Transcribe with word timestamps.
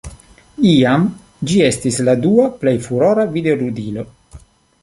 Iam 0.69 1.05
ĝi 1.51 1.59
estis 1.67 2.01
la 2.09 2.17
dua 2.25 2.49
plej 2.65 2.75
furora 2.87 3.27
videoludilo. 3.37 4.11